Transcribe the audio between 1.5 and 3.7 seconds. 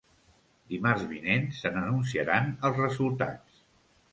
se n’anunciaran els resultats.